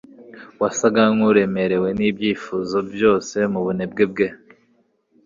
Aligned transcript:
wasaga 0.61 1.01
nkuremerewe 1.15 1.89
n'ibyifuzo 1.99 2.77
byose 2.93 3.37
mubunebwe 3.51 4.03
bwe 4.11 4.27